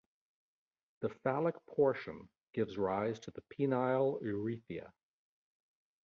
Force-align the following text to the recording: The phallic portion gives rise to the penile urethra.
The 1.01 1.09
phallic 1.09 1.63
portion 1.67 2.27
gives 2.55 2.75
rise 2.79 3.19
to 3.19 3.29
the 3.29 3.41
penile 3.53 4.19
urethra. 4.23 4.91